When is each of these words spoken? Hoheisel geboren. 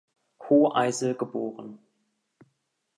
Hoheisel 0.39 1.13
geboren. 1.13 1.77